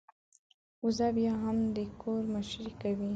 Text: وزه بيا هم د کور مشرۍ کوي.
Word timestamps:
وزه 0.83 1.07
بيا 1.17 1.33
هم 1.43 1.57
د 1.75 1.77
کور 2.01 2.21
مشرۍ 2.33 2.69
کوي. 2.81 3.09